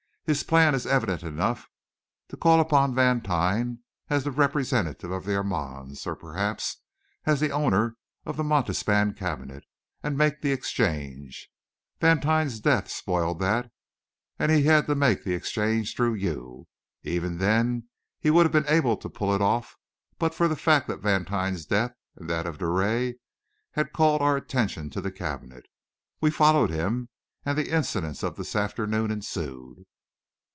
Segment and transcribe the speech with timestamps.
[0.23, 1.67] His plan is evident enough
[2.29, 6.77] to call upon Vantine, as the representative of the Armands, or perhaps
[7.25, 9.65] as the owner of the Montespan cabinet,
[10.01, 11.49] and make the exchange.
[11.99, 13.71] Vantine's death spoiled that,
[14.39, 16.67] and he had to make the exchange through you.
[17.03, 19.75] Even then, he would have been able to pull it off
[20.17, 23.15] but for the fact that Vantine's death and that of Drouet
[23.71, 25.65] had called our attention to the cabinet;
[26.21, 27.09] we followed him,
[27.43, 29.83] and the incidents of this afternoon ensued."